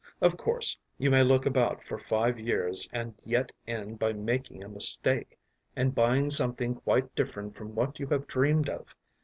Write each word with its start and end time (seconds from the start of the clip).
Of 0.19 0.35
course, 0.35 0.79
you 0.97 1.11
may 1.11 1.21
look 1.21 1.45
about 1.45 1.83
for 1.83 1.99
five 1.99 2.39
years 2.39 2.89
and 2.91 3.13
yet 3.23 3.51
end 3.67 3.99
by 3.99 4.13
making 4.13 4.63
a 4.63 4.67
mistake, 4.67 5.37
and 5.75 5.93
buying 5.93 6.31
something 6.31 6.73
quite 6.73 7.13
different 7.13 7.53
from 7.53 7.75
what 7.75 7.99
you 7.99 8.07
have 8.07 8.25
dreamed 8.25 8.67
of. 8.67 8.95